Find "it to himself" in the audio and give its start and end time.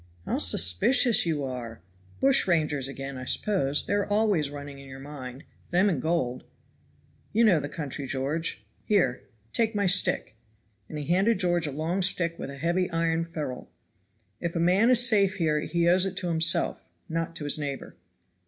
16.07-16.83